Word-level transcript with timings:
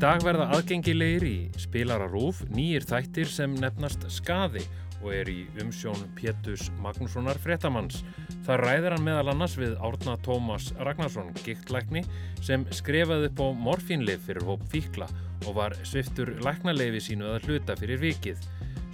dag 0.00 0.22
verða 0.24 0.46
aðgengilegir 0.56 1.24
í 1.28 1.38
spilararúf 1.60 2.38
nýjir 2.48 2.86
þættir 2.88 3.28
sem 3.28 3.52
nefnast 3.60 4.06
Skaði 4.08 4.62
og 5.02 5.10
er 5.12 5.28
í 5.28 5.42
umsjón 5.60 6.00
Pétus 6.16 6.70
Magnússonar 6.80 7.36
Frettamanns. 7.42 7.98
Það 8.46 8.62
ræðir 8.62 8.96
hann 8.96 9.04
meðal 9.04 9.34
annars 9.34 9.58
við 9.60 9.74
Árna 9.84 10.14
Tómas 10.24 10.70
Ragnarsson, 10.80 11.28
giktlækni, 11.44 12.06
sem 12.40 12.64
skrefaði 12.72 13.28
upp 13.28 13.44
á 13.44 13.48
morfínlið 13.66 14.24
fyrir 14.24 14.48
hóp 14.48 14.64
fíkla 14.72 15.10
og 15.44 15.58
var 15.60 15.76
sviftur 15.84 16.32
læknaleifi 16.46 17.04
sínu 17.10 17.34
að 17.34 17.50
hluta 17.50 17.76
fyrir 17.76 18.00
vikið. 18.00 18.40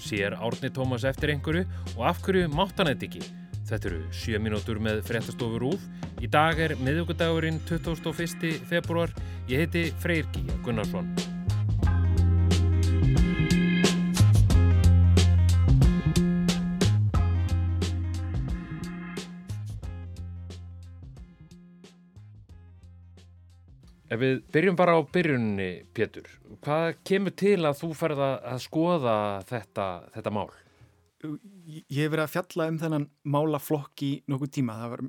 Sér 0.03 0.35
Árni 0.43 0.75
Tómas 0.75 1.07
eftir 1.07 1.37
einhverju 1.37 1.69
og 1.95 2.07
af 2.11 2.25
hverju 2.27 2.51
mátt 2.51 2.83
hann 2.83 2.91
þetta 2.91 3.13
ekki? 3.13 3.29
Þetta 3.67 3.89
eru 3.91 4.03
7 4.15 4.39
mínútur 4.39 4.79
með 4.79 5.01
frettastofur 5.09 5.65
úf. 5.73 5.87
Í 6.23 6.29
dag 6.31 6.61
er 6.63 6.77
miðugudagurinn 6.79 7.59
21. 7.67 8.61
februar. 8.71 9.11
Ég 9.51 9.65
heiti 9.65 9.89
Freyr 9.99 10.29
Gíja 10.31 10.55
Gunnarsson. 10.63 11.09
Ef 24.07 24.21
við 24.23 24.37
byrjum 24.55 24.77
bara 24.79 24.95
á 24.95 25.03
byrjunni, 25.03 25.71
Pétur, 25.91 26.31
hvað 26.63 26.93
kemur 27.03 27.35
til 27.35 27.59
að 27.67 27.81
þú 27.81 27.91
ferða 27.99 28.31
að 28.47 28.63
skoða 28.63 29.17
þetta, 29.51 29.89
þetta 30.15 30.35
mál? 30.39 30.47
Ég 31.67 32.03
hef 32.03 32.13
verið 32.13 32.25
að 32.25 32.33
fjalla 32.35 32.67
um 32.71 32.79
þennan 32.81 33.07
málaflokk 33.35 34.03
í 34.07 34.11
nokkuð 34.31 34.53
tíma. 34.57 34.77
Það 34.81 34.93
var 34.95 35.05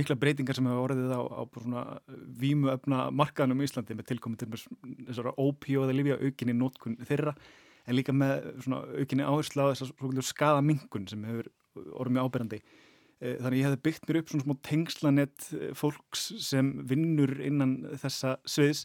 mikla 0.00 0.16
breytingar 0.20 0.58
sem 0.58 0.68
hefur 0.70 0.86
orðið 0.88 1.12
á, 1.14 1.22
á 1.22 1.42
vímuöfna 2.42 3.02
markaðnum 3.14 3.62
í 3.62 3.68
Íslandi 3.68 3.98
með 3.98 4.08
tilkomið 4.12 4.44
til 4.44 4.62
þessara 5.08 5.34
ópíóða 5.38 5.96
lifja 5.96 6.18
aukinni 6.22 6.56
nótkun 6.58 6.98
þeirra 7.02 7.34
en 7.84 7.98
líka 7.98 8.14
með 8.16 8.48
aukinni 8.98 9.26
áherslu 9.26 9.68
á 9.68 9.72
þessar 9.72 10.28
skadamingun 10.30 11.08
sem 11.10 11.24
hefur 11.28 11.50
orðið 11.74 12.16
mjög 12.16 12.28
áberandi. 12.28 12.60
Eh, 13.22 13.38
þannig 13.40 13.60
ég 13.60 13.68
hefði 13.68 13.82
byggt 13.86 14.06
mér 14.08 14.20
upp 14.20 14.30
svona 14.30 14.44
smá 14.44 14.54
tengslanett 14.68 15.48
eh, 15.54 15.72
fólks 15.78 16.28
sem 16.44 16.70
vinnur 16.88 17.34
innan 17.44 17.76
þessa 18.02 18.36
sviðs 18.48 18.84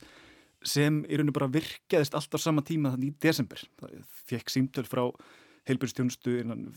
sem 0.67 1.01
í 1.07 1.17
rauninu 1.17 1.35
bara 1.35 1.49
virkaðist 1.51 2.15
alltaf 2.17 2.43
sama 2.43 2.63
tíma 2.65 2.93
þannig 2.93 3.13
í 3.13 3.19
desember. 3.23 3.61
Það 3.79 4.01
fekk 4.29 4.53
símtöl 4.53 4.85
frá 4.87 5.05
heilbjörnstjónustu 5.67 6.37
innan 6.43 6.67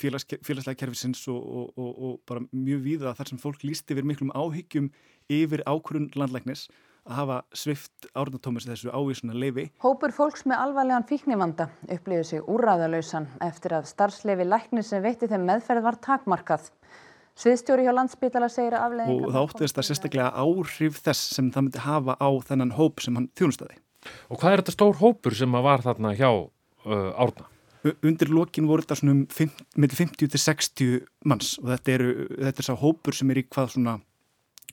félags, 0.00 0.26
félagslega 0.42 0.80
kerfisins 0.80 1.22
og, 1.32 1.38
og, 1.38 1.68
og, 1.78 1.92
og 2.08 2.16
bara 2.28 2.42
mjög 2.50 2.82
víða 2.88 3.14
þar 3.18 3.32
sem 3.32 3.42
fólk 3.42 3.62
lísti 3.66 3.94
yfir 3.94 4.08
miklum 4.08 4.34
áhyggjum 4.34 4.90
yfir 5.32 5.62
ákvörun 5.68 6.10
landlæknis 6.18 6.66
að 7.04 7.18
hafa 7.18 7.38
svift 7.56 8.06
árnatómis 8.16 8.66
þessu 8.68 8.92
ávísuna 8.92 9.36
leifi. 9.36 9.66
Hópur 9.84 10.12
fólks 10.16 10.46
með 10.48 10.62
alvarlegan 10.64 11.06
fíknivanda 11.08 11.68
upplýði 11.92 12.24
sig 12.30 12.46
úrræðalausan 12.48 13.28
eftir 13.44 13.76
að 13.76 13.90
starfsleifi 13.90 14.46
læknis 14.48 14.92
sem 14.92 15.04
veitti 15.04 15.28
þeim 15.28 15.44
meðferð 15.50 15.84
var 15.84 16.00
takmarkað. 16.04 16.70
Sviðstjóri 17.34 17.84
hjá 17.84 17.92
landsbytala 17.96 18.48
segir 18.52 18.76
að 18.78 18.86
afleðingar... 18.88 19.26
Og 19.26 19.34
það 19.34 19.48
óttist 19.48 19.80
að 19.80 19.88
sérstaklega 19.88 20.28
áhrif 20.38 21.00
þess 21.02 21.32
sem 21.34 21.48
það 21.52 21.66
myndi 21.66 21.82
hafa 21.82 22.14
á 22.22 22.30
þennan 22.48 22.76
hóp 22.78 23.02
sem 23.02 23.18
hann 23.18 23.26
þjónustæði. 23.36 23.80
Og 24.30 24.38
hvað 24.38 24.52
er 24.52 24.62
þetta 24.62 24.76
stór 24.76 25.00
hópur 25.00 25.36
sem 25.36 25.58
var 25.66 25.82
þarna 25.84 26.14
hjá 26.14 26.30
uh, 26.30 27.10
Árna? 27.18 27.48
Undir 27.84 28.30
lokin 28.32 28.68
voru 28.68 28.84
þetta 28.84 28.96
svona 28.96 29.12
um 29.18 29.24
50 29.28 30.16
til 30.24 30.40
60 30.40 30.94
manns 31.28 31.54
og 31.60 31.68
þetta, 31.74 31.96
eru, 31.98 32.12
þetta 32.32 32.62
er 32.62 32.68
sá 32.70 32.74
hópur 32.80 33.16
sem 33.16 33.32
er 33.34 33.42
í 33.42 33.44
hvað 33.44 33.74
svona, 33.74 33.98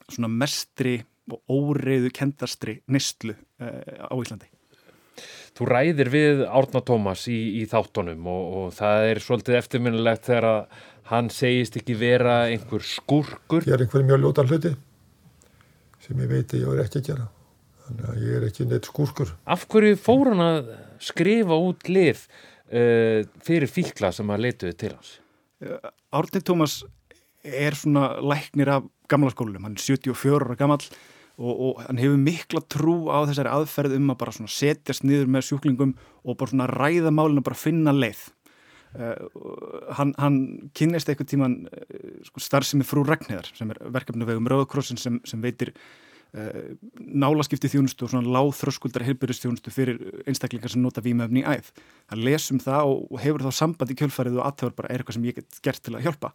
svona 0.07 0.29
mestri 0.31 1.01
og 1.31 1.41
óreiðu 1.51 2.11
kendastri 2.15 2.77
nistlu 2.91 3.35
uh, 3.35 4.07
á 4.07 4.15
Íslandi. 4.15 4.47
Þú 5.51 5.67
ræðir 5.67 6.11
við 6.13 6.45
Árna 6.47 6.79
Tómas 6.87 7.25
í, 7.27 7.39
í 7.59 7.65
þáttunum 7.67 8.29
og, 8.31 8.45
og 8.61 8.69
það 8.77 9.07
er 9.09 9.19
svolítið 9.25 9.57
eftirminnilegt 9.59 10.29
þegar 10.29 10.47
að 10.47 10.61
hann 11.11 11.27
segist 11.33 11.75
ekki 11.79 11.97
vera 11.99 12.45
einhver 12.47 12.85
skurkur. 12.87 13.67
Ég 13.67 13.75
er 13.75 13.83
einhver 13.83 14.07
mjög 14.07 14.23
ljótan 14.23 14.51
hluti 14.51 14.71
sem 16.01 16.23
ég 16.23 16.31
veit 16.31 16.55
að 16.55 16.63
ég 16.63 16.71
er 16.71 16.85
ekki 16.85 17.01
að 17.01 17.09
gera. 17.11 17.27
Þannig 17.87 18.07
að 18.07 18.23
ég 18.23 18.37
er 18.37 18.47
ekki 18.47 18.69
neitt 18.69 18.87
skurkur. 18.87 19.35
Af 19.51 19.67
hverju 19.69 19.99
fór 19.99 20.31
hann 20.31 20.45
að 20.45 20.71
skrifa 21.03 21.59
út 21.59 21.91
lif 21.91 22.25
uh, 22.71 23.21
fyrir 23.45 23.71
fíkla 23.71 24.13
sem 24.15 24.31
að 24.33 24.47
leituði 24.47 24.77
til 24.79 24.95
hans? 24.95 25.13
Árni 26.11 26.41
Tómas 26.41 26.81
er 27.43 27.75
svona 27.77 28.21
læknir 28.21 28.69
af 28.69 28.87
gamla 29.09 29.31
skólunum. 29.33 29.65
Hann 29.67 29.77
er 29.77 29.83
74 29.83 30.39
ára 30.39 30.57
gammal 30.57 30.81
og, 31.41 31.53
og 31.53 31.81
hann 31.85 32.01
hefur 32.01 32.19
mikla 32.21 32.61
trú 32.69 32.95
á 33.09 33.25
þessari 33.29 33.51
aðferð 33.51 33.97
um 33.97 34.11
að 34.13 34.19
bara 34.21 34.35
svona 34.35 34.53
setjast 34.53 35.05
niður 35.07 35.31
með 35.31 35.47
sjúklingum 35.49 35.95
og 36.23 36.37
bara 36.37 36.53
svona 36.53 36.69
ræða 36.69 37.13
málinu 37.13 37.41
og 37.41 37.49
bara 37.49 37.59
finna 37.59 37.93
leið. 37.95 38.27
Uh, 38.91 39.15
hann, 39.95 40.11
hann 40.19 40.37
kynist 40.75 41.07
eitthvað 41.07 41.29
tíman 41.31 41.53
uh, 41.71 42.07
sko, 42.27 42.41
starfsemi 42.43 42.83
frú 42.83 43.05
Ragnhildar 43.07 43.47
sem 43.55 43.69
er 43.71 43.79
verkefni 43.95 44.27
vegum 44.27 44.49
Rauðakrossin 44.51 44.99
sem, 44.99 45.21
sem 45.23 45.39
veitir 45.43 45.71
nálaskipti 46.31 47.67
þjónustu 47.73 48.05
og 48.05 48.13
svona 48.13 48.31
láþröskuldar 48.37 49.03
heilbyrjustjónustu 49.03 49.73
fyrir 49.75 49.97
einstaklingar 50.23 50.71
sem 50.71 50.79
nota 50.79 51.03
výmöfni 51.03 51.41
í 51.41 51.57
æð. 51.57 51.73
Hann 52.13 52.23
lesum 52.23 52.61
það 52.63 52.93
og, 52.93 53.19
hefur 53.19 53.43
þá 53.43 53.57
samband 53.57 53.91
í 53.91 53.97
kjölfarið 53.99 54.39
og 54.39 54.47
aðtöfar 54.47 54.77
bara 54.77 54.93
er 54.93 55.03
eitthvað 55.03 55.17
sem 55.17 55.27
ég 55.27 55.41
get 55.41 55.59
gert 55.65 55.83
til 55.83 55.97
að 55.97 56.07
hjálpa 56.07 56.31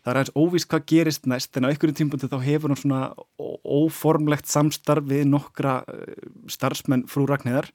það 0.00 0.12
er 0.12 0.20
aðeins 0.20 0.36
óvísk 0.38 0.72
hvað 0.72 0.84
gerist 0.88 1.28
næst 1.28 1.56
en 1.56 1.68
á 1.68 1.70
einhverjum 1.70 1.98
tímpunktu 1.98 2.30
þá 2.30 2.38
hefur 2.44 2.72
hann 2.72 2.80
svona 2.80 3.00
óformlegt 3.40 4.48
samstarf 4.48 5.08
við 5.08 5.26
nokkra 5.28 5.80
eh, 5.92 6.28
starfsmenn 6.50 7.06
frú 7.10 7.26
Ragnæðar 7.28 7.68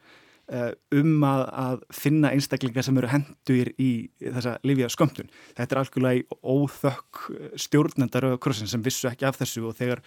eh, 0.49 0.71
um 0.97 1.25
að, 1.27 1.43
að 1.65 1.83
finna 1.93 2.33
einstaklingar 2.33 2.85
sem 2.87 2.97
eru 3.01 3.11
hendur 3.11 3.71
í 3.77 3.91
þessa 4.23 4.57
lifja 4.65 4.89
skömmtun. 4.93 5.29
Þetta 5.57 5.75
er 5.75 5.81
algjörlega 5.83 6.21
í 6.21 6.39
óþökk 6.55 7.25
eh, 7.35 7.51
stjórnendar 7.67 8.31
og 8.31 8.39
krossin 8.43 8.71
sem 8.71 8.85
vissu 8.85 9.11
ekki 9.11 9.29
af 9.29 9.37
þessu 9.41 9.67
og 9.69 9.77
þegar 9.77 10.01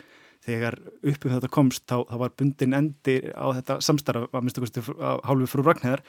þegar 0.46 0.78
uppum 1.02 1.34
þetta 1.34 1.50
komst 1.52 1.84
þá, 1.90 2.02
þá 2.08 2.16
var 2.22 2.34
bundin 2.38 2.76
endi 2.78 3.16
á 3.34 3.46
þetta 3.58 3.78
samstarf 3.84 4.28
að 4.30 4.44
minnstu 4.44 4.64
kosti 4.64 4.84
hálfu 5.26 5.48
frú 5.50 5.64
Ragnæðar 5.66 6.04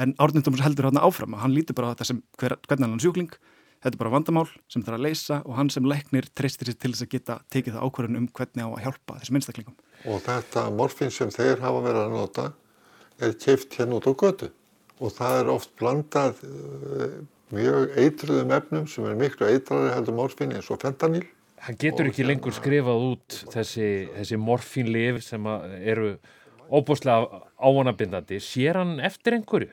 en 0.00 0.14
Árnindóms 0.18 0.64
heldur 0.64 0.88
hann 0.88 1.02
áfram 1.02 1.36
og 1.36 1.44
hann 1.44 1.54
lítur 1.54 1.76
bara 1.78 1.92
á 1.92 1.94
þetta 1.94 2.08
sem 2.08 2.22
hver, 2.40 2.56
hvernig 2.68 2.90
hann 2.90 3.04
sjúkling 3.04 3.36
Þetta 3.84 3.98
er 3.98 4.00
bara 4.00 4.12
vandamál 4.14 4.46
sem 4.72 4.80
er 4.80 4.94
að 4.96 5.02
leysa 5.04 5.36
og 5.44 5.58
hann 5.58 5.68
sem 5.68 5.84
leiknir 5.84 6.24
treystir 6.32 6.70
sér 6.70 6.76
til 6.80 6.90
þess 6.94 7.04
að 7.04 7.10
geta 7.12 7.34
tekið 7.52 7.74
það 7.74 7.82
ákvarðan 7.84 8.16
um 8.16 8.28
hvernig 8.38 8.64
á 8.64 8.68
að 8.70 8.84
hjálpa 8.86 9.16
þessum 9.18 9.36
einstaklingum. 9.36 9.74
Og 10.08 10.22
þetta 10.24 10.62
morfin 10.72 11.12
sem 11.12 11.32
þeir 11.34 11.60
hafa 11.60 11.82
verið 11.84 12.00
að 12.00 12.14
nota 12.14 12.46
er 13.20 13.34
keift 13.44 13.76
hérna 13.76 13.98
út 13.98 14.08
á 14.08 14.12
götu 14.24 14.48
og 15.04 15.12
það 15.18 15.36
er 15.42 15.52
oft 15.52 15.74
blandað 15.76 16.40
uh, 16.48 17.18
mjög 17.52 17.98
eitruðum 18.00 18.56
efnum 18.56 18.88
sem 18.88 19.10
er 19.10 19.20
miklu 19.20 19.50
eitrari 19.52 19.92
heldur 19.92 20.16
morfin 20.16 20.56
eins 20.56 20.72
og 20.72 20.80
fentanil. 20.80 21.26
Hann 21.64 21.78
getur 21.80 22.10
ekki 22.10 22.26
lengur 22.26 22.54
skrifað 22.54 23.04
út 23.10 23.36
þessi, 23.52 23.88
þessi 24.16 24.38
morfinlif 24.40 25.22
sem 25.24 25.46
eru 25.80 26.16
óbúslega 26.74 27.44
ávanabindandi. 27.60 28.40
Sér 28.42 28.80
hann 28.80 28.98
eftir 29.04 29.38
einhverju? 29.38 29.70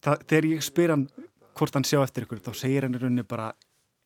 Það, 0.00 0.22
þegar 0.30 0.48
ég 0.48 0.64
spyr 0.64 0.94
hann 0.94 1.08
hvort 1.58 1.74
hann 1.76 1.86
sjá 1.86 2.00
eftir 2.02 2.24
ykkur 2.24 2.40
þá 2.44 2.52
segir 2.56 2.86
hann 2.86 2.96
í 2.96 3.02
rauninni 3.02 3.26
bara 3.28 3.50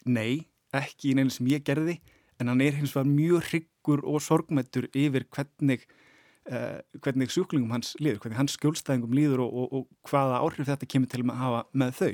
nei, 0.08 0.48
ekki 0.74 1.12
í 1.12 1.16
neina 1.18 1.30
sem 1.30 1.50
ég 1.52 1.62
gerði 1.66 2.00
en 2.40 2.50
hann 2.50 2.62
er 2.64 2.74
hins 2.78 2.94
vegar 2.96 3.10
mjög 3.10 3.50
hryggur 3.50 4.02
og 4.08 4.22
sorgmættur 4.24 4.88
yfir 4.96 5.28
hvernig 5.30 5.84
uh, 6.50 6.80
hvernig 7.04 7.30
sjúklingum 7.32 7.74
hans 7.74 7.92
líður, 8.00 8.22
hvernig 8.24 8.40
hans 8.40 8.56
skjólstæðingum 8.58 9.14
líður 9.16 9.44
og, 9.44 9.52
og, 9.52 9.74
og 9.82 10.10
hvaða 10.10 10.40
áhrif 10.42 10.70
þetta 10.70 10.88
kemur 10.94 11.12
til 11.12 11.22
að 11.26 11.42
hafa 11.42 11.62
með 11.82 11.98
þau 12.00 12.12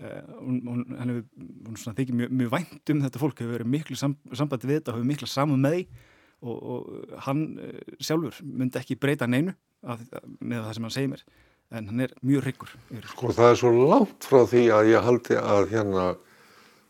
uh, 0.00 0.22
og 0.40 0.80
hann 0.98 1.12
hefur 1.12 1.98
þykir 1.98 2.16
mjög, 2.22 2.32
mjög 2.42 2.54
vænt 2.54 2.94
um 2.94 3.02
þetta 3.04 3.22
fólk 3.22 3.42
hefur 3.42 3.56
verið 3.58 3.72
miklu 3.76 3.98
sam, 3.98 4.16
sambandi 4.32 4.70
við 4.70 4.80
þetta 4.80 4.96
hefur 4.96 5.10
miklu 5.12 5.30
saman 5.30 5.62
með 5.62 5.76
því 5.76 5.84
og, 6.40 6.56
og 6.56 7.14
hann 7.26 7.44
uh, 7.60 7.78
sjálfur 8.00 8.40
myndi 8.46 8.80
ekki 8.80 8.98
breyta 9.00 9.28
neinu 9.30 9.54
af, 9.84 10.02
með 10.40 10.66
það 10.66 10.74
sem 10.76 10.88
hann 10.88 10.96
segir 10.96 11.14
mér 11.14 11.24
en 11.70 11.86
hann 11.86 12.02
er 12.02 12.14
mjög 12.26 12.48
ryggur. 12.48 12.72
Sko 13.12 13.30
það 13.34 13.52
er 13.52 13.58
svo 13.60 13.70
langt 13.76 14.26
frá 14.26 14.42
því 14.50 14.64
að 14.74 14.88
ég 14.90 15.06
haldi 15.06 15.36
að 15.38 15.68
hérna 15.70 16.06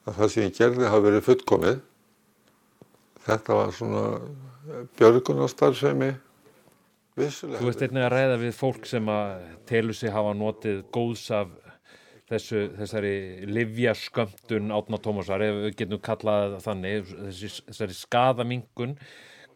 að 0.09 0.17
það 0.17 0.33
sem 0.33 0.47
ég 0.47 0.57
gerði 0.57 0.89
hafi 0.89 1.07
verið 1.07 1.27
fullkomið. 1.27 1.83
Þetta 3.27 3.59
var 3.59 3.75
svona 3.77 4.05
björgunarstarfsemi 4.97 6.11
vissulega. 7.21 7.61
Þú 7.61 7.69
veist 7.69 7.85
einnig 7.85 8.07
að 8.07 8.13
ræða 8.15 8.39
við 8.41 8.55
fólk 8.57 8.89
sem 8.89 9.11
að 9.13 9.43
telur 9.69 9.99
sig 9.99 10.15
hafa 10.15 10.33
notið 10.37 10.81
góðs 10.95 11.27
af 11.37 11.53
þessu, 12.31 12.63
þessari 12.79 13.15
livjaskömmtun 13.51 14.73
átna 14.77 15.01
Tómasar, 15.03 15.45
ef 15.45 15.61
við 15.67 15.77
getum 15.83 16.03
kallað 16.05 16.57
þannig, 16.65 17.13
þessari 17.43 17.99
skadamingun. 17.99 18.97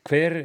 Hver 0.04 0.38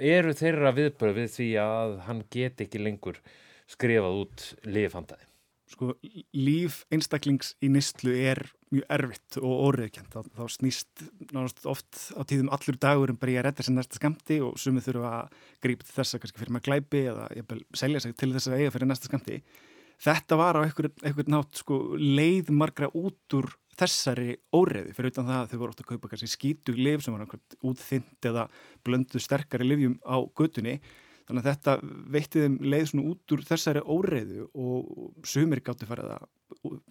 eru 0.00 0.32
þeirra 0.38 0.72
viðbröð 0.76 1.20
við 1.20 1.30
því 1.36 1.50
að 1.60 1.98
hann 2.06 2.24
get 2.32 2.64
ekki 2.64 2.80
lengur 2.80 3.20
skrifað 3.68 4.20
út 4.22 4.50
lifhandaði? 4.64 5.28
sko 5.74 5.94
líf 6.36 6.82
einstaklings 6.92 7.54
í 7.64 7.70
nýstlu 7.72 8.14
er 8.14 8.40
mjög 8.74 8.86
erfitt 8.96 9.38
og 9.40 9.62
óriðkjönd 9.68 10.10
þá, 10.12 10.20
þá 10.36 10.44
snýst 10.52 11.04
oft 11.70 12.00
á 12.14 12.22
tíðum 12.28 12.50
allur 12.54 12.78
dagur 12.82 13.12
um 13.12 13.20
bara 13.20 13.34
ég 13.34 13.42
að 13.42 13.48
redda 13.48 13.66
sér 13.66 13.76
næsta 13.78 13.98
skamti 13.98 14.40
og 14.44 14.58
sumið 14.60 14.88
þurfa 14.88 15.12
að 15.20 15.38
grípa 15.64 15.86
til 15.86 15.96
þess 15.96 16.16
að 16.16 16.24
kannski 16.24 16.42
fyrir 16.42 16.56
maður 16.56 16.68
glæpi 16.68 17.04
eða 17.12 17.28
selja 17.80 18.02
sig 18.04 18.16
til 18.18 18.30
þess 18.34 18.50
að 18.50 18.58
eiga 18.60 18.74
fyrir 18.74 18.90
næsta 18.90 19.10
skamti 19.10 19.40
þetta 20.02 20.38
var 20.40 20.58
á 20.58 20.64
einhvern 20.64 21.30
nátt 21.32 21.60
sko, 21.62 21.80
leið 21.98 22.50
margra 22.54 22.90
út 22.94 23.38
úr 23.38 23.50
þessari 23.78 24.36
óriði 24.54 24.92
fyrir 24.94 25.12
utan 25.12 25.28
það 25.28 25.40
að 25.40 25.48
þau 25.50 25.58
voru 25.60 25.74
ótt 25.74 25.82
að 25.82 25.88
kaupa 25.88 26.10
kannski 26.10 26.30
skítug 26.30 26.78
liv 26.78 27.02
sem 27.02 27.14
var 27.14 27.38
útþynd 27.64 28.28
eða 28.30 28.46
blöndu 28.86 29.22
sterkari 29.22 29.66
livjum 29.66 29.96
á 30.06 30.16
götunni. 30.38 30.78
Þannig 31.24 31.40
að 31.40 31.48
þetta 31.48 31.74
veitti 32.14 32.42
þeim 32.44 32.56
leið 32.68 32.86
svona 32.90 33.10
út 33.10 33.34
úr 33.34 33.44
þessari 33.48 33.82
óreiðu 33.88 34.48
og 34.60 35.22
sumir 35.26 35.62
gáttu 35.64 35.88
farið 35.88 36.12
að 36.18 36.26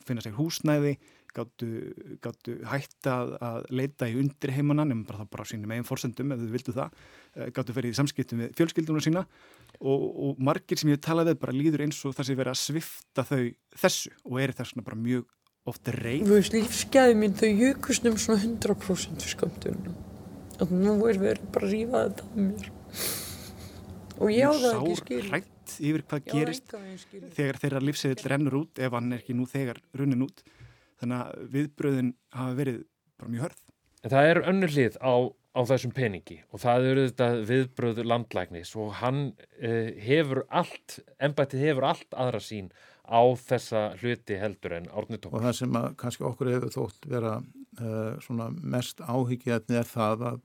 finna 0.03 0.23
sér 0.25 0.35
húsnæði, 0.39 0.95
gáttu, 1.33 2.53
hætta 2.69 3.15
að 3.41 3.68
leita 3.74 4.09
í 4.09 4.18
undir 4.21 4.53
heimanna, 4.56 4.85
nefnum 4.88 5.06
bara 5.09 5.21
það 5.24 5.30
bara 5.33 5.45
á 5.45 5.50
sínum 5.51 5.74
eigin 5.74 5.88
fórsendum 5.88 6.33
ef 6.35 6.41
þau 6.41 6.51
vildu 6.53 6.75
það, 6.77 6.97
eh, 7.35 7.51
gáttu 7.56 7.75
ferið 7.77 7.94
í 7.94 8.00
samskiptum 8.00 8.44
við 8.44 8.56
fjölskyldunum 8.59 9.06
sína. 9.06 9.25
Og, 9.80 10.03
og 10.25 10.44
margir 10.44 10.80
sem 10.80 10.91
ég 10.94 11.01
talaði 11.03 11.35
bara 11.41 11.56
líður 11.56 11.85
eins 11.88 12.01
og 12.06 12.15
það 12.18 12.30
sé 12.30 12.38
verið 12.39 12.53
að 12.53 12.62
svifta 12.62 13.25
þau 13.27 13.44
þessu 13.83 14.13
og 14.24 14.41
er 14.44 14.53
þess 14.53 14.74
svona 14.75 14.88
bara 14.88 15.01
mjög 15.01 15.25
ofta 15.69 15.95
reyð. 15.95 16.27
Þú 16.27 16.38
veist, 16.38 16.57
lífsgæði 16.57 17.18
mín 17.19 17.38
þau 17.39 17.50
jökust 17.50 18.09
um 18.09 18.19
svona 18.21 18.44
100% 18.44 19.24
fyrir 19.24 19.38
skamtunum 19.38 20.01
og 20.62 20.71
nú 20.71 21.00
er 21.09 21.18
verið 21.19 21.50
bara 21.56 21.68
að 21.68 21.74
rífa 21.74 22.03
þetta 22.03 22.27
af 22.27 22.38
mér. 22.38 22.69
Og 24.21 24.30
ég 24.30 24.45
á 24.45 24.53
það 24.53 24.75
ekki 24.77 25.00
skil 25.01 25.44
yfir 25.81 26.03
hvað 26.07 26.27
gerist 26.27 26.74
þegar 27.35 27.59
þeirra 27.62 27.81
lífsegill 27.83 28.30
rennur 28.31 28.59
út 28.63 28.81
ef 28.83 28.94
hann 28.94 29.13
er 29.13 29.24
ekki 29.24 29.35
nú 29.38 29.47
þegar 29.50 29.80
runnin 29.97 30.25
út 30.27 30.44
þannig 31.03 31.21
að 31.21 31.45
viðbröðin 31.57 32.11
hafa 32.33 32.57
verið 32.57 32.81
bara 33.19 33.33
mjög 33.35 33.47
hörð 33.47 33.61
En 34.03 34.11
það 34.11 34.29
er 34.29 34.39
önnur 34.51 34.73
hlið 34.73 34.97
á, 35.00 35.13
á 35.31 35.59
þessum 35.69 35.94
peningi 35.95 36.41
og 36.51 36.59
það 36.59 36.88
eru 36.89 37.03
þetta 37.07 37.27
viðbröð 37.47 38.01
landlæknis 38.11 38.73
og 38.75 38.97
hann 39.00 39.21
eh, 39.63 39.94
hefur 40.03 40.44
allt, 40.51 40.97
ennbættið 41.23 41.63
hefur 41.69 41.88
allt 41.94 42.17
aðra 42.19 42.41
sín 42.44 42.67
á 43.07 43.23
þessa 43.39 43.85
hluti 44.01 44.35
heldur 44.39 44.75
en 44.79 44.89
Árni 44.91 45.19
Tómas. 45.23 45.39
Og 45.39 45.45
það 45.47 45.57
sem 45.61 45.79
að 45.79 45.88
kannski 46.03 46.27
okkur 46.27 46.51
hefur 46.51 46.75
þótt 46.75 47.07
vera 47.13 47.38
eh, 47.79 48.53
mest 48.75 48.99
áhyggjaðni 49.07 49.79
er 49.79 49.88
það 49.88 50.27
að 50.33 50.44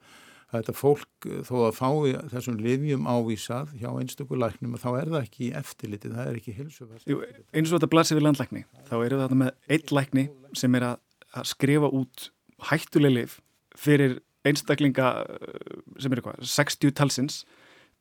að 0.49 0.63
þetta 0.63 0.75
fólk 0.79 1.29
þó 1.45 1.55
að 1.67 1.75
fái 1.77 2.13
þessum 2.33 2.61
livjum 2.65 3.09
ávísað 3.09 3.75
hjá 3.77 3.91
einstaklega 3.91 4.47
læknum 4.47 4.79
þá 4.81 4.89
er 4.95 5.11
það 5.13 5.27
ekki 5.27 5.51
eftirlitið, 5.59 6.15
það 6.17 6.31
er 6.31 6.39
ekki 6.41 6.55
hilsufæst. 6.57 7.13
Eins 7.53 7.69
og 7.69 7.77
þetta 7.77 7.91
blasir 7.93 8.19
við 8.19 8.27
landlækni 8.29 8.65
þá 8.89 8.95
eru 9.03 9.21
þetta 9.21 9.39
með 9.43 9.53
eitt 9.77 9.93
lækni 9.93 10.25
sem 10.57 10.79
er 10.79 10.89
að, 10.93 10.97
að 11.37 11.51
skrifa 11.53 11.93
út 12.01 12.31
hættuleg 12.71 13.15
liv 13.15 13.37
fyrir 13.79 14.19
einstaklinga 14.49 15.13
eh, 15.29 15.79
sem 16.01 16.13
er 16.13 16.23
eitthvað 16.23 16.53
60 16.57 16.97
talsins 16.97 17.43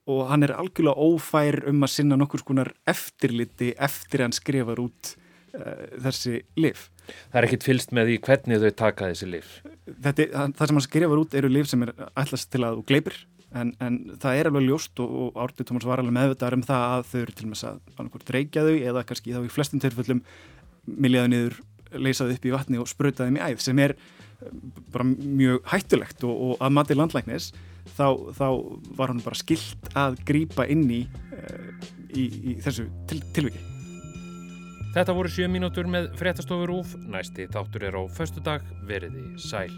og 0.08 0.28
hann 0.32 0.46
er 0.46 0.56
algjörlega 0.56 0.96
ófær 0.96 1.60
um 1.68 1.84
að 1.84 1.94
sinna 1.98 2.18
nokkur 2.20 2.42
skonar 2.44 2.72
eftirliti 2.88 3.74
eftir 3.76 4.22
að 4.22 4.30
hann 4.30 4.38
skrifar 4.38 4.80
út 4.80 5.10
uh, 5.52 6.00
þessi 6.06 6.40
liv. 6.56 6.86
Það 7.08 7.40
er 7.40 7.48
ekkit 7.48 7.68
fylst 7.68 7.96
með 7.96 8.12
því 8.12 8.20
hvernig 8.28 8.62
þau 8.64 8.70
taka 8.84 9.10
þessi 9.12 9.32
lif. 9.32 9.56
Þetta, 9.88 10.28
það 10.58 10.70
sem 10.70 10.80
hann 10.80 10.88
skrifar 10.88 11.24
út 11.24 11.38
eru 11.40 11.52
lif 11.52 11.72
sem 11.72 11.86
er 11.88 11.94
allast 12.14 12.52
til 12.54 12.64
að 12.64 12.80
þú 12.80 12.86
gleipir 12.92 13.20
en, 13.56 13.72
en 13.84 13.98
það 14.20 14.40
er 14.40 14.50
alveg 14.50 14.68
ljóst 14.68 15.02
og, 15.04 15.16
og 15.24 15.40
Ártið 15.46 15.70
Tómas 15.70 15.88
var 15.88 16.02
alveg 16.02 16.16
meðvitaðar 16.18 16.58
um 16.58 16.66
það 16.68 16.86
að 16.90 17.08
þau 17.12 17.18
eru 17.22 17.38
til 17.38 17.48
og 17.48 17.54
með 17.54 17.66
að 18.04 18.36
reykja 18.36 18.66
þau 18.68 18.76
eða 18.76 19.06
kannski 19.08 19.36
þá 19.36 19.42
í 19.44 19.54
flestum 19.54 19.84
tilfellum 19.84 20.24
miljaðu 20.88 21.32
niður 21.34 21.58
leysað 21.96 22.34
upp 22.36 22.48
í 22.48 22.54
vatni 22.54 22.82
og 22.82 22.90
spröytaði 22.92 23.36
með 23.36 23.48
æð 23.48 23.64
sem 23.64 23.80
er 23.84 23.96
eh, 23.96 24.52
bara 24.94 25.08
mjög 25.08 25.72
hættulegt 25.72 26.28
og, 26.28 26.36
og 26.36 26.64
að 26.64 26.76
mati 26.76 26.98
landlæknis 26.98 27.52
þá, 27.96 28.08
þá 28.36 28.48
var 29.00 29.14
hann 29.14 29.24
bara 29.24 29.40
skilt 29.40 29.90
að 29.96 30.20
grýpa 30.28 30.68
inn 30.72 30.86
í, 30.92 31.02
uh, 31.32 31.90
í, 32.12 32.28
í 32.28 32.60
þessu 32.64 32.90
til, 33.10 33.24
tilviki. 33.36 33.77
Þetta 34.98 35.14
voru 35.14 35.30
7 35.30 35.46
mínútur 35.54 35.86
með 35.94 36.08
fréttastofur 36.18 36.72
úf. 36.74 36.96
Næsti 37.06 37.46
þáttur 37.54 37.86
er 37.86 38.00
á 38.02 38.04
förstu 38.10 38.42
dag. 38.42 38.66
Veriði 38.90 39.28
sæl. 39.38 39.70